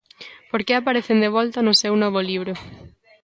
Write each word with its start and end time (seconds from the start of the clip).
Por 0.51 0.61
que 0.65 0.73
aparecen 0.75 1.17
de 1.23 1.33
volta 1.37 1.59
no 1.63 1.73
seu 1.81 1.93
novo 2.03 2.19
libro? 2.29 2.53